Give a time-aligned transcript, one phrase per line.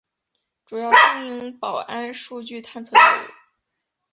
[0.65, 3.31] 主要经营保安数据探测业务。